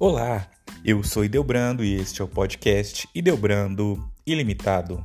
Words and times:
Olá, 0.00 0.48
eu 0.84 1.02
sou 1.02 1.24
Ideobrando 1.24 1.82
e 1.82 1.92
este 1.96 2.22
é 2.22 2.24
o 2.24 2.28
podcast 2.28 3.08
Ideobrando 3.12 4.08
Ilimitado. 4.24 5.04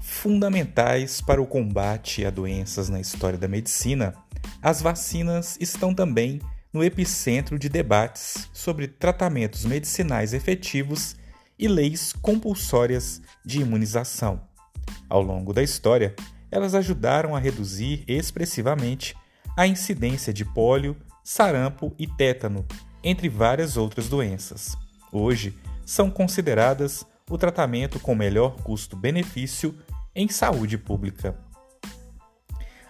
Fundamentais 0.00 1.20
para 1.20 1.42
o 1.42 1.46
combate 1.46 2.24
a 2.24 2.30
doenças 2.30 2.88
na 2.88 2.98
história 2.98 3.38
da 3.38 3.46
medicina, 3.46 4.14
as 4.62 4.80
vacinas 4.80 5.58
estão 5.60 5.94
também 5.94 6.40
no 6.72 6.82
epicentro 6.82 7.58
de 7.58 7.68
debates 7.68 8.48
sobre 8.50 8.88
tratamentos 8.88 9.66
medicinais 9.66 10.32
efetivos 10.32 11.16
e 11.58 11.68
leis 11.68 12.14
compulsórias 12.14 13.20
de 13.44 13.60
imunização. 13.60 14.40
Ao 15.06 15.20
longo 15.20 15.52
da 15.52 15.62
história, 15.62 16.16
elas 16.50 16.74
ajudaram 16.74 17.36
a 17.36 17.38
reduzir 17.38 18.04
expressivamente 18.08 19.14
a 19.54 19.66
incidência 19.66 20.32
de 20.32 20.46
pólio, 20.46 20.96
sarampo 21.30 21.94
e 21.96 22.08
tétano, 22.08 22.66
entre 23.04 23.28
várias 23.28 23.76
outras 23.76 24.08
doenças. 24.08 24.76
Hoje, 25.12 25.56
são 25.86 26.10
consideradas 26.10 27.06
o 27.30 27.38
tratamento 27.38 28.00
com 28.00 28.16
melhor 28.16 28.56
custo-benefício 28.64 29.78
em 30.12 30.28
saúde 30.28 30.76
pública. 30.76 31.38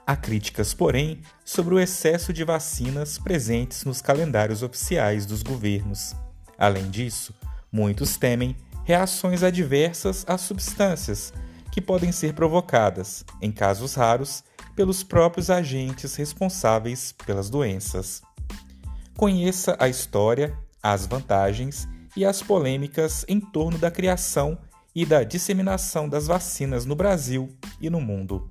Há 0.07 0.17
críticas, 0.17 0.73
porém, 0.73 1.21
sobre 1.45 1.75
o 1.75 1.79
excesso 1.79 2.33
de 2.33 2.43
vacinas 2.43 3.19
presentes 3.19 3.85
nos 3.85 4.01
calendários 4.01 4.63
oficiais 4.63 5.27
dos 5.27 5.43
governos. 5.43 6.17
Além 6.57 6.89
disso, 6.89 7.35
muitos 7.71 8.17
temem 8.17 8.57
reações 8.85 9.43
adversas 9.43 10.25
às 10.27 10.41
substâncias 10.41 11.31
que 11.71 11.81
podem 11.83 12.11
ser 12.11 12.33
provocadas, 12.33 13.23
em 13.43 13.53
casos 13.53 13.93
raros, 13.93 14.43
pelos 14.75 15.03
próprios 15.03 15.51
agentes 15.51 16.17
responsáveis 16.17 17.13
pelas 17.13 17.51
doenças. 17.51 18.23
Conheça 19.21 19.77
a 19.79 19.87
história, 19.87 20.59
as 20.83 21.05
vantagens 21.05 21.87
e 22.17 22.25
as 22.25 22.43
polêmicas 22.43 23.23
em 23.29 23.39
torno 23.39 23.77
da 23.77 23.91
criação 23.91 24.57
e 24.95 25.05
da 25.05 25.23
disseminação 25.23 26.09
das 26.09 26.27
vacinas 26.27 26.87
no 26.87 26.97
Brasil 26.97 27.55
e 27.79 27.91
no 27.91 28.01
mundo. 28.01 28.51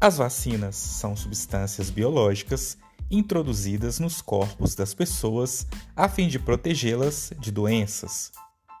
As 0.00 0.16
vacinas 0.16 0.76
são 0.76 1.14
substâncias 1.14 1.90
biológicas 1.90 2.78
introduzidas 3.10 3.98
nos 3.98 4.22
corpos 4.22 4.74
das 4.74 4.94
pessoas 4.94 5.66
a 5.94 6.08
fim 6.08 6.26
de 6.26 6.38
protegê-las 6.38 7.34
de 7.38 7.52
doenças. 7.52 8.32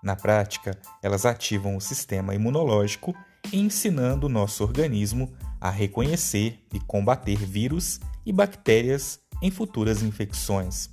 Na 0.02 0.16
prática, 0.16 0.80
elas 1.02 1.26
ativam 1.26 1.76
o 1.76 1.80
sistema 1.80 2.34
imunológico, 2.34 3.14
ensinando 3.52 4.28
o 4.28 4.30
nosso 4.30 4.64
organismo 4.64 5.30
a 5.60 5.68
reconhecer 5.68 6.58
e 6.72 6.80
combater 6.80 7.36
vírus 7.36 8.00
e 8.24 8.32
bactérias 8.32 9.20
em 9.46 9.50
futuras 9.50 10.02
infecções. 10.02 10.90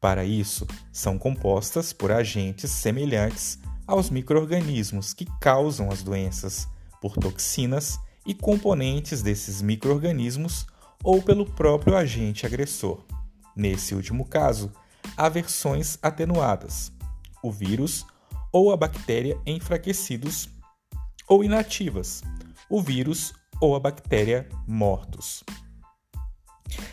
Para 0.00 0.24
isso, 0.24 0.64
são 0.92 1.18
compostas 1.18 1.92
por 1.92 2.12
agentes 2.12 2.70
semelhantes 2.70 3.58
aos 3.84 4.10
microorganismos 4.10 5.12
que 5.12 5.26
causam 5.40 5.90
as 5.90 6.02
doenças, 6.02 6.68
por 7.00 7.16
toxinas 7.16 7.98
e 8.24 8.32
componentes 8.32 9.22
desses 9.22 9.60
microorganismos 9.60 10.66
ou 11.02 11.20
pelo 11.20 11.44
próprio 11.44 11.96
agente 11.96 12.46
agressor. 12.46 13.04
Nesse 13.56 13.92
último 13.92 14.24
caso, 14.24 14.70
há 15.16 15.28
versões 15.28 15.98
atenuadas, 16.00 16.92
o 17.42 17.50
vírus 17.50 18.06
ou 18.52 18.72
a 18.72 18.76
bactéria 18.76 19.36
enfraquecidos 19.44 20.48
ou 21.26 21.42
inativas, 21.42 22.22
o 22.70 22.80
vírus 22.80 23.32
ou 23.60 23.74
a 23.74 23.80
bactéria 23.80 24.48
mortos. 24.64 25.42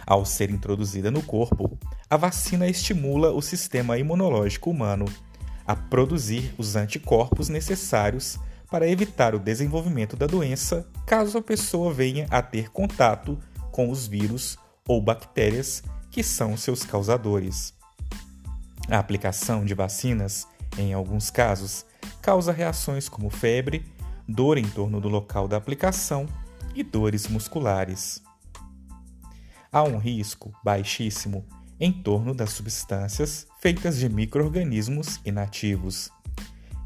Ao 0.05 0.23
ser 0.23 0.51
introduzida 0.51 1.09
no 1.09 1.21
corpo, 1.21 1.77
a 2.09 2.15
vacina 2.15 2.67
estimula 2.67 3.31
o 3.31 3.41
sistema 3.41 3.97
imunológico 3.97 4.69
humano 4.69 5.05
a 5.65 5.75
produzir 5.75 6.53
os 6.59 6.75
anticorpos 6.75 7.49
necessários 7.49 8.37
para 8.69 8.87
evitar 8.87 9.33
o 9.33 9.39
desenvolvimento 9.39 10.15
da 10.15 10.27
doença 10.27 10.85
caso 11.07 11.39
a 11.39 11.41
pessoa 11.41 11.91
venha 11.91 12.27
a 12.29 12.41
ter 12.41 12.69
contato 12.69 13.39
com 13.71 13.89
os 13.89 14.05
vírus 14.05 14.59
ou 14.87 15.01
bactérias 15.01 15.81
que 16.11 16.21
são 16.21 16.55
seus 16.55 16.83
causadores. 16.83 17.73
A 18.87 18.99
aplicação 18.99 19.65
de 19.65 19.73
vacinas, 19.73 20.47
em 20.77 20.93
alguns 20.93 21.31
casos, 21.31 21.83
causa 22.21 22.51
reações 22.51 23.09
como 23.09 23.31
febre, 23.31 23.83
dor 24.27 24.59
em 24.59 24.67
torno 24.67 25.01
do 25.01 25.09
local 25.09 25.47
da 25.47 25.57
aplicação 25.57 26.27
e 26.75 26.83
dores 26.83 27.27
musculares 27.27 28.24
há 29.75 29.83
um 29.83 29.97
risco 29.97 30.53
baixíssimo 30.63 31.45
em 31.77 31.91
torno 31.91 32.33
das 32.33 32.51
substâncias 32.51 33.45
feitas 33.59 33.97
de 33.97 34.07
microorganismos 34.07 35.19
inativos. 35.25 36.09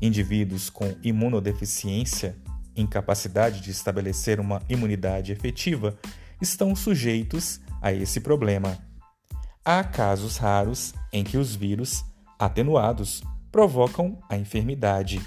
Indivíduos 0.01 0.71
com 0.71 0.95
imunodeficiência, 1.03 2.35
incapacidade 2.75 3.61
de 3.61 3.69
estabelecer 3.69 4.39
uma 4.39 4.63
imunidade 4.67 5.31
efetiva, 5.31 5.99
estão 6.41 6.75
sujeitos 6.75 7.61
a 7.79 7.93
esse 7.93 8.21
problema. 8.21 8.75
Há 9.63 9.83
casos 9.83 10.37
raros 10.37 10.95
em 11.13 11.23
que 11.23 11.37
os 11.37 11.53
vírus 11.53 12.03
atenuados 12.39 13.21
provocam 13.51 14.19
a 14.27 14.35
enfermidade. 14.35 15.21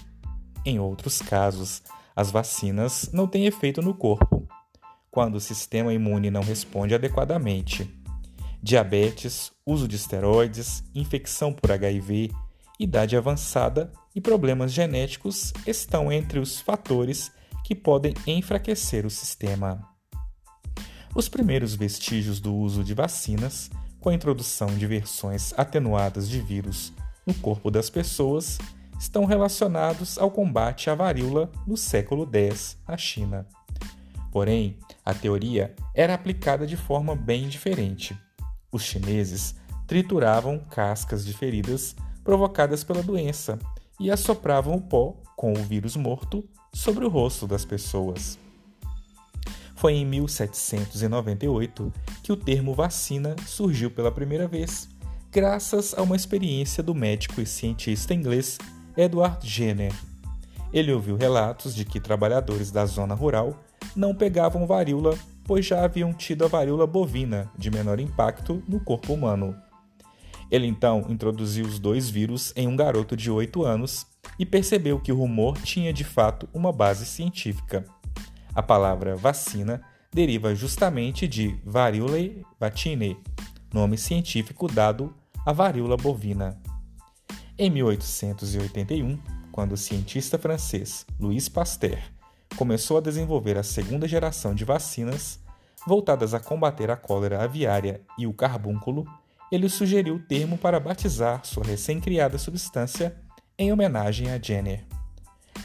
Em 0.66 0.80
outros 0.80 1.22
casos, 1.22 1.80
as 2.16 2.28
vacinas 2.28 3.08
não 3.12 3.28
têm 3.28 3.46
efeito 3.46 3.80
no 3.80 3.94
corpo 3.94 4.48
quando 5.12 5.34
o 5.34 5.40
sistema 5.40 5.92
imune 5.92 6.30
não 6.30 6.42
responde 6.42 6.94
adequadamente. 6.94 7.88
Diabetes, 8.62 9.52
uso 9.64 9.86
de 9.86 9.94
esteroides, 9.94 10.82
infecção 10.94 11.52
por 11.52 11.70
HIV, 11.70 12.30
idade 12.80 13.14
avançada 13.14 13.92
e 14.14 14.20
problemas 14.22 14.72
genéticos 14.72 15.52
estão 15.66 16.10
entre 16.10 16.38
os 16.38 16.60
fatores 16.60 17.30
que 17.62 17.74
podem 17.74 18.14
enfraquecer 18.26 19.04
o 19.04 19.10
sistema. 19.10 19.86
Os 21.14 21.28
primeiros 21.28 21.74
vestígios 21.74 22.40
do 22.40 22.54
uso 22.54 22.82
de 22.82 22.94
vacinas, 22.94 23.70
com 24.00 24.08
a 24.08 24.14
introdução 24.14 24.68
de 24.68 24.86
versões 24.86 25.52
atenuadas 25.58 26.26
de 26.26 26.40
vírus 26.40 26.90
no 27.26 27.34
corpo 27.34 27.70
das 27.70 27.90
pessoas, 27.90 28.56
estão 28.98 29.26
relacionados 29.26 30.16
ao 30.16 30.30
combate 30.30 30.88
à 30.88 30.94
varíola 30.94 31.52
no 31.66 31.76
século 31.76 32.26
X 32.32 32.78
na 32.88 32.96
China. 32.96 33.46
Porém, 34.32 34.78
a 35.04 35.12
teoria 35.12 35.74
era 35.94 36.14
aplicada 36.14 36.66
de 36.66 36.76
forma 36.76 37.14
bem 37.14 37.48
diferente. 37.48 38.18
Os 38.72 38.82
chineses 38.82 39.54
trituravam 39.86 40.58
cascas 40.58 41.24
de 41.24 41.34
feridas 41.34 41.94
provocadas 42.24 42.82
pela 42.82 43.02
doença 43.02 43.58
e 44.00 44.10
assopravam 44.10 44.74
o 44.74 44.80
pó 44.80 45.14
com 45.36 45.52
o 45.52 45.62
vírus 45.62 45.96
morto 45.96 46.42
sobre 46.72 47.04
o 47.04 47.08
rosto 47.08 47.46
das 47.46 47.66
pessoas. 47.66 48.38
Foi 49.76 49.94
em 49.94 50.06
1798 50.06 51.92
que 52.22 52.32
o 52.32 52.36
termo 52.36 52.72
vacina 52.72 53.36
surgiu 53.46 53.90
pela 53.90 54.10
primeira 54.10 54.48
vez, 54.48 54.88
graças 55.30 55.92
a 55.92 56.00
uma 56.00 56.16
experiência 56.16 56.82
do 56.82 56.94
médico 56.94 57.40
e 57.40 57.46
cientista 57.46 58.14
inglês 58.14 58.56
Edward 58.96 59.46
Jenner. 59.46 59.92
Ele 60.72 60.92
ouviu 60.92 61.16
relatos 61.16 61.74
de 61.74 61.84
que 61.84 62.00
trabalhadores 62.00 62.70
da 62.70 62.86
zona 62.86 63.14
rural 63.14 63.62
não 63.94 64.14
pegavam 64.14 64.66
varíola, 64.66 65.16
pois 65.44 65.66
já 65.66 65.84
haviam 65.84 66.12
tido 66.12 66.44
a 66.44 66.48
varíola 66.48 66.86
bovina, 66.86 67.50
de 67.56 67.70
menor 67.70 68.00
impacto 68.00 68.62
no 68.68 68.80
corpo 68.80 69.12
humano. 69.12 69.56
Ele 70.50 70.66
então 70.66 71.06
introduziu 71.08 71.64
os 71.64 71.78
dois 71.78 72.10
vírus 72.10 72.52
em 72.54 72.68
um 72.68 72.76
garoto 72.76 73.16
de 73.16 73.30
8 73.30 73.64
anos 73.64 74.06
e 74.38 74.44
percebeu 74.44 75.00
que 75.00 75.10
o 75.10 75.16
rumor 75.16 75.56
tinha 75.58 75.92
de 75.92 76.04
fato 76.04 76.48
uma 76.52 76.70
base 76.70 77.06
científica. 77.06 77.84
A 78.54 78.62
palavra 78.62 79.16
vacina 79.16 79.82
deriva 80.12 80.54
justamente 80.54 81.26
de 81.26 81.58
variolae 81.64 82.44
vacinae, 82.60 83.16
nome 83.72 83.96
científico 83.96 84.70
dado 84.70 85.14
à 85.46 85.52
varíola 85.52 85.96
bovina. 85.96 86.60
Em 87.58 87.70
1881, 87.70 89.18
quando 89.50 89.72
o 89.72 89.76
cientista 89.76 90.38
francês 90.38 91.06
Louis 91.18 91.48
Pasteur 91.48 91.98
começou 92.56 92.98
a 92.98 93.00
desenvolver 93.00 93.56
a 93.56 93.62
segunda 93.62 94.06
geração 94.06 94.54
de 94.54 94.64
vacinas 94.64 95.40
voltadas 95.86 96.32
a 96.34 96.40
combater 96.40 96.90
a 96.90 96.96
cólera 96.96 97.42
aviária 97.42 98.00
e 98.16 98.26
o 98.26 98.32
carbúnculo, 98.32 99.06
ele 99.50 99.68
sugeriu 99.68 100.16
o 100.16 100.22
termo 100.22 100.56
para 100.56 100.80
batizar 100.80 101.44
sua 101.44 101.64
recém-criada 101.64 102.38
substância 102.38 103.16
em 103.58 103.72
homenagem 103.72 104.30
a 104.30 104.40
Jenner. 104.40 104.84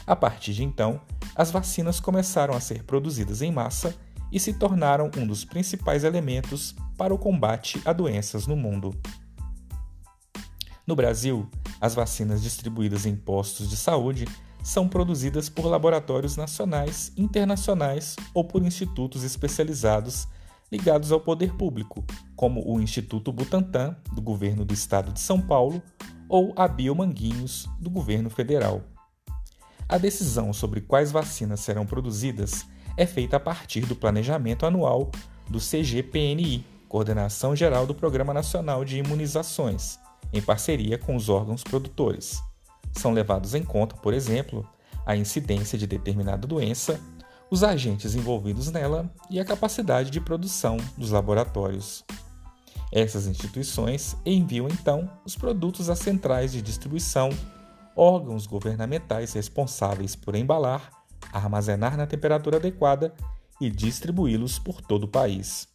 A 0.06 0.14
partir 0.14 0.52
de 0.52 0.64
então, 0.64 1.00
as 1.34 1.50
vacinas 1.50 2.00
começaram 2.00 2.54
a 2.54 2.60
ser 2.60 2.82
produzidas 2.82 3.42
em 3.42 3.52
massa 3.52 3.94
e 4.30 4.38
se 4.38 4.52
tornaram 4.52 5.10
um 5.16 5.26
dos 5.26 5.44
principais 5.44 6.04
elementos 6.04 6.74
para 6.96 7.14
o 7.14 7.18
combate 7.18 7.80
a 7.84 7.92
doenças 7.92 8.46
no 8.46 8.56
mundo. 8.56 8.94
No 10.86 10.96
Brasil, 10.96 11.48
as 11.80 11.94
vacinas 11.94 12.42
distribuídas 12.42 13.06
em 13.06 13.14
postos 13.14 13.70
de 13.70 13.76
saúde 13.76 14.26
são 14.62 14.88
produzidas 14.88 15.48
por 15.48 15.66
laboratórios 15.66 16.36
nacionais, 16.36 17.12
internacionais 17.16 18.16
ou 18.34 18.44
por 18.44 18.62
institutos 18.62 19.24
especializados 19.24 20.28
ligados 20.70 21.12
ao 21.12 21.20
poder 21.20 21.54
público, 21.54 22.04
como 22.36 22.62
o 22.70 22.80
Instituto 22.80 23.32
Butantan, 23.32 23.96
do 24.12 24.20
governo 24.20 24.64
do 24.64 24.74
estado 24.74 25.12
de 25.12 25.20
São 25.20 25.40
Paulo, 25.40 25.82
ou 26.28 26.52
a 26.56 26.68
Biomanguinhos, 26.68 27.68
do 27.80 27.88
governo 27.88 28.28
federal. 28.28 28.82
A 29.88 29.96
decisão 29.96 30.52
sobre 30.52 30.82
quais 30.82 31.10
vacinas 31.10 31.60
serão 31.60 31.86
produzidas 31.86 32.66
é 32.96 33.06
feita 33.06 33.38
a 33.38 33.40
partir 33.40 33.86
do 33.86 33.96
planejamento 33.96 34.66
anual 34.66 35.10
do 35.48 35.58
CGPNI, 35.58 36.64
Coordenação 36.88 37.56
Geral 37.56 37.86
do 37.86 37.94
Programa 37.94 38.34
Nacional 38.34 38.84
de 38.84 38.98
Imunizações, 38.98 39.98
em 40.32 40.42
parceria 40.42 40.98
com 40.98 41.16
os 41.16 41.30
órgãos 41.30 41.62
produtores. 41.62 42.42
São 42.98 43.12
levados 43.12 43.54
em 43.54 43.62
conta, 43.62 43.94
por 43.94 44.12
exemplo, 44.12 44.68
a 45.06 45.14
incidência 45.14 45.78
de 45.78 45.86
determinada 45.86 46.48
doença, 46.48 47.00
os 47.48 47.62
agentes 47.62 48.16
envolvidos 48.16 48.72
nela 48.72 49.08
e 49.30 49.38
a 49.38 49.44
capacidade 49.44 50.10
de 50.10 50.20
produção 50.20 50.76
dos 50.96 51.12
laboratórios. 51.12 52.04
Essas 52.90 53.28
instituições 53.28 54.16
enviam 54.26 54.66
então 54.66 55.08
os 55.24 55.36
produtos 55.36 55.88
às 55.88 56.00
centrais 56.00 56.50
de 56.50 56.60
distribuição, 56.60 57.30
órgãos 57.94 58.48
governamentais 58.48 59.32
responsáveis 59.32 60.16
por 60.16 60.34
embalar, 60.34 60.90
armazenar 61.32 61.96
na 61.96 62.04
temperatura 62.04 62.56
adequada 62.56 63.14
e 63.60 63.70
distribuí-los 63.70 64.58
por 64.58 64.80
todo 64.80 65.04
o 65.04 65.08
país. 65.08 65.68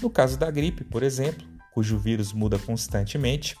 No 0.00 0.08
caso 0.08 0.38
da 0.38 0.50
gripe, 0.50 0.82
por 0.82 1.02
exemplo, 1.02 1.46
cujo 1.74 1.98
vírus 1.98 2.32
muda 2.32 2.58
constantemente, 2.58 3.54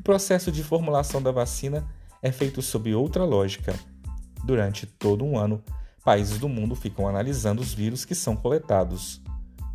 o 0.00 0.02
processo 0.02 0.50
de 0.50 0.64
formulação 0.64 1.22
da 1.22 1.30
vacina 1.30 1.86
é 2.22 2.30
feito 2.30 2.62
sob 2.62 2.94
outra 2.94 3.24
lógica. 3.24 3.74
Durante 4.44 4.86
todo 4.86 5.24
um 5.24 5.36
ano, 5.36 5.62
países 6.04 6.38
do 6.38 6.48
mundo 6.48 6.74
ficam 6.74 7.08
analisando 7.08 7.60
os 7.60 7.74
vírus 7.74 8.04
que 8.04 8.14
são 8.14 8.36
coletados. 8.36 9.20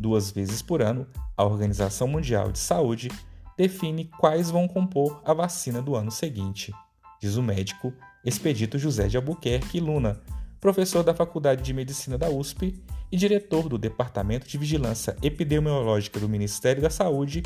Duas 0.00 0.30
vezes 0.30 0.62
por 0.62 0.80
ano, 0.80 1.06
a 1.36 1.44
Organização 1.44 2.08
Mundial 2.08 2.50
de 2.50 2.58
Saúde 2.58 3.10
define 3.56 4.06
quais 4.18 4.50
vão 4.50 4.66
compor 4.66 5.20
a 5.24 5.34
vacina 5.34 5.82
do 5.82 5.94
ano 5.94 6.10
seguinte, 6.10 6.72
diz 7.20 7.36
o 7.36 7.42
médico 7.42 7.92
Expedito 8.24 8.78
José 8.78 9.08
de 9.08 9.16
Albuquerque 9.16 9.80
Luna, 9.80 10.20
professor 10.60 11.02
da 11.02 11.14
Faculdade 11.14 11.62
de 11.62 11.72
Medicina 11.72 12.16
da 12.16 12.28
USP 12.30 12.82
e 13.10 13.16
diretor 13.16 13.68
do 13.68 13.78
Departamento 13.78 14.46
de 14.46 14.58
Vigilância 14.58 15.16
Epidemiológica 15.22 16.20
do 16.20 16.28
Ministério 16.28 16.82
da 16.82 16.90
Saúde 16.90 17.42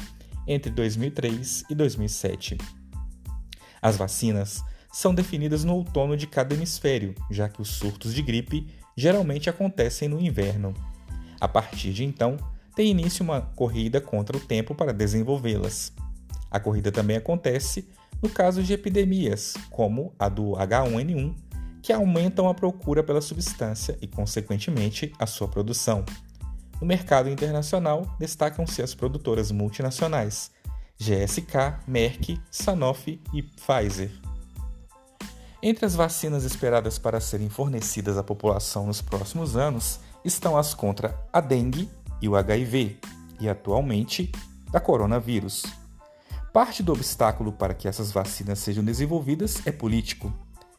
entre 0.47 0.71
2003 0.71 1.65
e 1.71 1.75
2007. 1.75 2.59
As 3.81 3.97
vacinas 3.97 4.63
são 4.93 5.15
definidas 5.15 5.65
no 5.65 5.75
outono 5.75 6.17
de 6.17 6.27
cada 6.27 6.55
hemisfério, 6.55 7.15
já 7.31 7.49
que 7.49 7.63
os 7.63 7.69
surtos 7.69 8.15
de 8.15 8.23
gripe 8.23 8.69
geralmente 8.97 9.49
acontecem 9.49 10.09
no 10.09 10.21
inverno. 10.21 10.75
A 11.41 11.49
partir 11.49 11.93
de 11.93 12.05
então, 12.05 12.37
tem 12.77 12.91
início 12.91 13.25
uma 13.25 13.41
corrida 13.41 14.01
contra 14.01 14.37
o 14.37 14.41
tempo 14.41 14.75
para 14.75 14.93
desenvolvê-las. 14.93 15.93
A 16.51 16.61
corrida 16.61 16.93
também 16.93 17.17
acontece 17.17 17.89
no 18.23 18.29
caso 18.29 18.63
de 18.63 18.73
epidemias, 18.73 19.55
como 19.71 20.15
a 20.19 20.29
do 20.29 20.53
H1N1, 20.53 21.35
que 21.83 21.93
aumentam 21.93 22.49
a 22.49 22.55
procura 22.55 23.03
pela 23.03 23.21
substância 23.21 23.99
e, 24.01 24.07
consequentemente, 24.07 25.13
a 25.19 25.27
sua 25.27 25.49
produção. 25.49 26.05
No 26.81 26.87
mercado 26.87 27.29
internacional, 27.29 28.17
destacam-se 28.21 28.81
as 28.81 28.95
produtoras 28.95 29.51
multinacionais 29.51 30.53
GSK, 30.99 31.81
Merck, 31.89 32.41
Sanofi 32.51 33.21
e 33.35 33.43
Pfizer. 33.43 34.13
Entre 35.65 35.87
as 35.87 35.95
vacinas 35.95 36.43
esperadas 36.43 36.99
para 36.99 37.21
serem 37.21 37.49
fornecidas 37.49 38.19
à 38.19 38.23
população 38.25 38.85
nos 38.85 39.01
próximos 39.01 39.57
anos 39.57 40.01
estão 40.25 40.57
as 40.57 40.75
contra 40.75 41.17
a 41.33 41.41
dengue, 41.41 41.89
e 42.21 42.29
o 42.29 42.35
HIV, 42.35 42.99
e 43.41 43.49
atualmente 43.49 44.33
da 44.73 44.81
coronavírus. 44.81 45.65
Parte 46.53 46.83
do 46.83 46.93
obstáculo 46.93 47.53
para 47.53 47.75
que 47.75 47.87
essas 47.87 48.11
vacinas 48.11 48.59
sejam 48.59 48.85
desenvolvidas 48.85 49.65
é 49.65 49.71
político. 49.71 50.33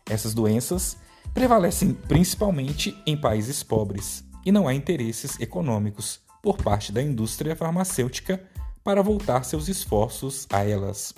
Essas 0.10 0.34
doenças 0.34 0.98
prevalecem 1.34 1.94
principalmente 1.94 2.98
em 3.06 3.16
países 3.16 3.64
pobres 3.64 4.24
e 4.46 4.52
não 4.52 4.68
há 4.68 4.74
interesses 4.74 5.40
econômicos 5.40 6.20
por 6.42 6.58
parte 6.58 6.92
da 6.92 7.02
indústria 7.02 7.56
farmacêutica 7.56 8.42
para 8.84 9.02
voltar 9.02 9.44
seus 9.44 9.70
esforços 9.70 10.46
a 10.52 10.64
elas. 10.64 11.14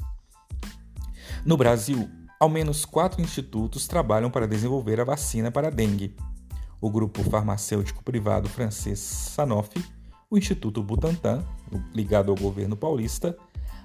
No 1.43 1.57
Brasil, 1.57 2.07
ao 2.39 2.49
menos 2.49 2.85
quatro 2.85 3.21
institutos 3.21 3.87
trabalham 3.87 4.29
para 4.29 4.47
desenvolver 4.47 4.99
a 4.99 5.03
vacina 5.03 5.51
para 5.51 5.67
a 5.67 5.71
dengue. 5.71 6.15
O 6.81 6.89
grupo 6.89 7.23
farmacêutico 7.23 8.03
privado 8.03 8.49
francês 8.49 8.99
Sanofi 8.99 9.83
o 10.29 10.37
Instituto 10.37 10.83
Butantan, 10.83 11.43
ligado 11.93 12.29
ao 12.31 12.35
governo 12.35 12.75
paulista, 12.75 13.37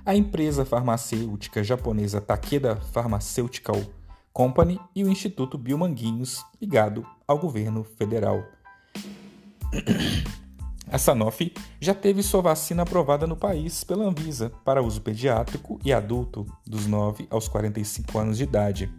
a 0.04 0.16
empresa 0.16 0.64
farmacêutica 0.64 1.62
japonesa 1.62 2.20
Takeda 2.20 2.76
Pharmaceutical 2.76 3.80
Company 4.32 4.80
e 4.94 5.04
o 5.04 5.08
Instituto 5.08 5.58
Biomanguinhos, 5.58 6.44
ligado 6.60 7.06
ao 7.26 7.38
governo 7.38 7.84
federal. 7.84 8.42
A 10.92 10.98
Sanofi 10.98 11.52
já 11.80 11.94
teve 11.94 12.20
sua 12.20 12.42
vacina 12.42 12.82
aprovada 12.82 13.24
no 13.24 13.36
país 13.36 13.84
pela 13.84 14.04
Anvisa 14.04 14.50
para 14.64 14.82
uso 14.82 15.00
pediátrico 15.00 15.78
e 15.84 15.92
adulto 15.92 16.44
dos 16.66 16.84
9 16.88 17.28
aos 17.30 17.46
45 17.46 18.18
anos 18.18 18.36
de 18.36 18.42
idade. 18.42 18.92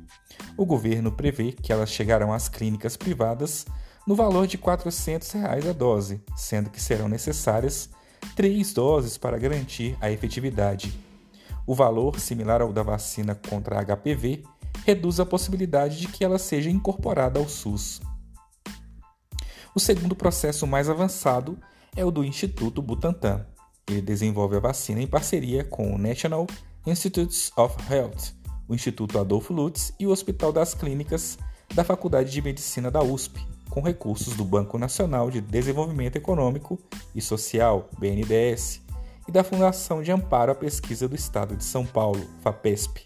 O 0.56 0.66
governo 0.66 1.12
prevê 1.12 1.52
que 1.52 1.74
elas 1.74 1.92
chegarão 1.92 2.32
às 2.32 2.48
clínicas 2.48 2.96
privadas 2.96 3.66
no 4.08 4.16
valor 4.16 4.48
de 4.48 4.58
400 4.58 5.30
reais 5.32 5.68
a 5.68 5.74
dose, 5.74 6.24
sendo 6.34 6.70
que 6.70 6.82
serão 6.82 7.10
necessárias 7.10 7.90
três 8.38 8.72
doses 8.72 9.18
para 9.18 9.38
garantir 9.38 9.98
a 10.00 10.10
efetividade. 10.10 10.98
O 11.68 11.76
valor, 11.76 12.22
similar 12.22 12.62
ao 12.62 12.72
da 12.72 12.84
vacina 12.84 13.36
contra 13.36 13.84
HPV, 13.84 14.44
reduz 14.86 15.20
a 15.20 15.26
possibilidade 15.26 16.00
de 16.00 16.08
que 16.08 16.24
ela 16.24 16.40
seja 16.40 16.70
incorporada 16.70 17.38
ao 17.38 17.50
SUS. 17.50 18.00
O 19.76 19.80
segundo 19.80 20.16
processo 20.16 20.66
mais 20.66 20.90
avançado 20.90 21.58
é 21.96 22.06
o 22.06 22.12
do 22.12 22.24
Instituto 22.24 22.82
Butantan. 22.82 23.46
Ele 23.88 24.02
desenvolve 24.02 24.56
a 24.56 24.60
vacina 24.60 25.02
em 25.02 25.08
parceria 25.08 25.64
com 25.64 25.94
o 25.94 25.98
National 25.98 26.48
Institutes 26.86 27.52
of 27.58 27.76
Health, 27.92 28.34
o 28.68 28.74
Instituto 28.74 29.20
Adolfo 29.20 29.54
Lutz 29.54 29.94
e 30.00 30.08
o 30.08 30.12
Hospital 30.12 30.52
das 30.52 30.74
Clínicas 30.74 31.38
da 31.74 31.84
Faculdade 31.84 32.32
de 32.32 32.42
Medicina 32.42 32.90
da 32.90 33.02
USP, 33.02 33.46
com 33.70 33.82
recursos 33.82 34.36
do 34.36 34.44
Banco 34.44 34.78
Nacional 34.78 35.30
de 35.30 35.42
Desenvolvimento 35.42 36.16
Econômico 36.16 36.80
e 37.16 37.22
Social, 37.22 37.90
BNDES, 37.98 38.82
e 39.28 39.32
da 39.32 39.44
Fundação 39.44 40.02
de 40.02 40.12
Amparo 40.12 40.52
à 40.52 40.56
Pesquisa 40.56 41.08
do 41.08 41.16
Estado 41.16 41.56
de 41.56 41.64
São 41.64 41.86
Paulo, 41.86 42.28
FAPESP. 42.42 43.06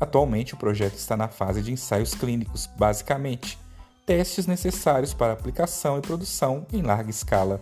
Atualmente, 0.00 0.54
o 0.54 0.56
projeto 0.56 0.94
está 0.94 1.16
na 1.16 1.28
fase 1.28 1.62
de 1.62 1.72
ensaios 1.72 2.14
clínicos, 2.14 2.68
basicamente, 2.78 3.58
testes 4.06 4.46
necessários 4.46 5.12
para 5.12 5.32
aplicação 5.32 5.98
e 5.98 6.00
produção 6.00 6.66
em 6.72 6.82
larga 6.82 7.10
escala. 7.10 7.60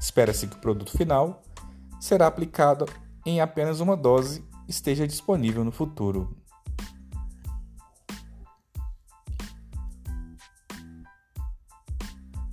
Espera-se 0.00 0.46
que 0.46 0.56
o 0.56 0.60
produto 0.60 0.96
final 0.96 1.42
será 2.00 2.26
aplicado 2.26 2.86
em 3.26 3.40
apenas 3.40 3.80
uma 3.80 3.94
dose 3.94 4.42
esteja 4.66 5.06
disponível 5.06 5.62
no 5.62 5.70
futuro. 5.70 6.34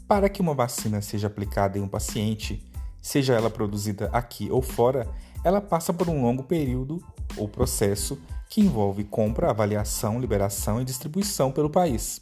Para 0.08 0.28
que 0.28 0.42
uma 0.42 0.54
vacina 0.54 1.02
seja 1.02 1.28
aplicada 1.28 1.78
em 1.78 1.82
um 1.82 1.88
paciente, 1.88 2.70
seja 3.02 3.34
ela 3.34 3.50
produzida 3.50 4.10
aqui 4.12 4.50
ou 4.52 4.62
fora, 4.62 5.08
ela 5.44 5.62
passa 5.62 5.94
por 5.94 6.10
um 6.10 6.22
longo 6.22 6.44
período 6.44 7.02
ou 7.38 7.48
processo 7.48 8.20
que 8.50 8.62
envolve 8.62 9.04
compra, 9.04 9.50
avaliação, 9.50 10.20
liberação 10.20 10.82
e 10.82 10.86
distribuição 10.86 11.52
pelo 11.52 11.70
país. 11.70 12.20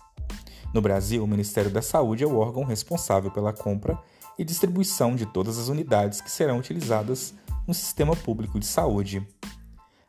No 0.74 0.82
Brasil, 0.82 1.24
o 1.24 1.27
Ministério 1.27 1.72
da 1.72 1.82
Saúde 1.82 2.24
é 2.24 2.27
o 2.27 2.38
órgão 2.38 2.63
responsável 2.63 3.32
pela 3.32 3.53
compra 3.53 3.98
e 4.38 4.44
distribuição 4.44 5.15
de 5.15 5.25
todas 5.25 5.58
as 5.58 5.68
unidades 5.68 6.22
que 6.22 6.32
serão 6.32 6.58
utilizadas 6.58 7.34
no 7.68 7.74
sistema 7.74 8.15
público 8.15 8.60
de 8.60 8.65
saúde. 8.65 9.25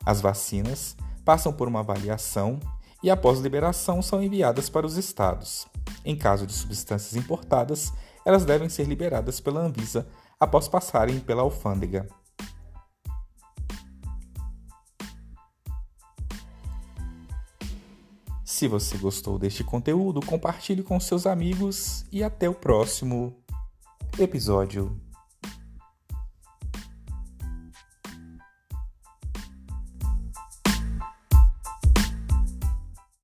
As 0.05 0.21
vacinas 0.21 0.95
passam 1.25 1.51
por 1.51 1.67
uma 1.67 1.79
avaliação 1.79 2.59
e, 3.03 3.09
após 3.09 3.39
liberação, 3.39 4.01
são 4.01 4.21
enviadas 4.23 4.69
para 4.69 4.85
os 4.85 4.97
estados. 4.97 5.67
Em 6.05 6.15
caso 6.15 6.47
de 6.47 6.53
substâncias 6.53 7.15
importadas, 7.15 7.91
elas 8.25 8.45
devem 8.45 8.69
ser 8.69 8.85
liberadas 8.85 9.39
pela 9.39 9.61
Anvisa 9.61 10.07
após 10.39 10.67
passarem 10.67 11.19
pela 11.19 11.41
alfândega. 11.41 12.07
Se 18.43 18.67
você 18.67 18.97
gostou 18.97 19.37
deste 19.37 19.63
conteúdo, 19.63 20.19
compartilhe 20.25 20.81
com 20.81 20.99
seus 20.99 21.27
amigos 21.27 22.05
e 22.11 22.23
até 22.23 22.49
o 22.49 22.55
próximo 22.55 23.35
episódio. 24.23 25.06